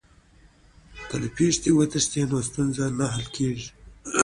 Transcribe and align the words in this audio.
که 1.09 1.15
له 1.21 1.27
پېښي 1.37 1.71
وتښتې 1.73 2.21
نو 2.31 2.37
ستونزه 2.49 2.85
نه 2.97 3.05
حل 3.13 3.25
کېږي. 3.35 3.69